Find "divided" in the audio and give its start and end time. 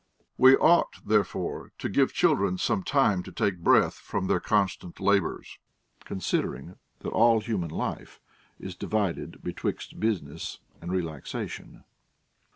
8.75-9.43